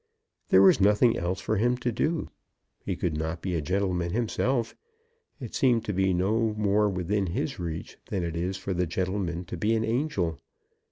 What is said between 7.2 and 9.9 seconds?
his reach than it is for the gentleman to be an